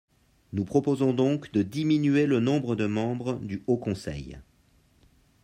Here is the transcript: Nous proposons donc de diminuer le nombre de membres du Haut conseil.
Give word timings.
Nous 0.53 0.65
proposons 0.65 1.13
donc 1.13 1.51
de 1.51 1.61
diminuer 1.61 2.25
le 2.25 2.39
nombre 2.39 2.75
de 2.75 2.87
membres 2.87 3.35
du 3.35 3.61
Haut 3.67 3.77
conseil. 3.77 4.39